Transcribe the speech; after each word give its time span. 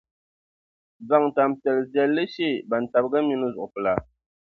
zaŋ 1.07 1.23
tani 1.35 1.55
piɛlli 1.61 1.87
viɛlli 1.93 2.23
she 2.33 2.47
bantabiga 2.69 3.19
minii 3.27 3.51
zuɣupila. 3.53 3.93